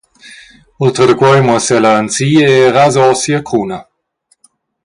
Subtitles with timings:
[0.85, 3.79] Ultra da quei muossa ella ensi e rasa ora sia cruna.